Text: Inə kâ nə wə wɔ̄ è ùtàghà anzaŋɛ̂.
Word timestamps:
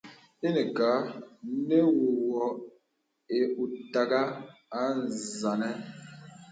Inə 0.45 0.63
kâ 0.77 0.89
nə 1.67 1.77
wə 1.97 2.05
wɔ̄ 2.31 2.47
è 3.37 3.39
ùtàghà 3.61 4.21
anzaŋɛ̂. 4.79 5.71